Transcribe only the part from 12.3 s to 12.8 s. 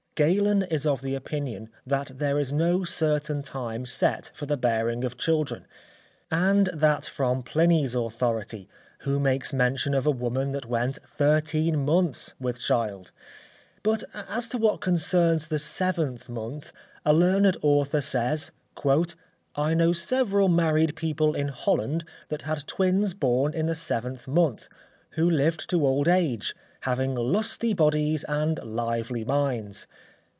with